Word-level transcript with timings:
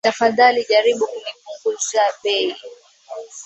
Tafadhali 0.05 0.61
jaribu 0.69 1.05
kunipunguza 1.11 2.03
bei! 2.23 2.47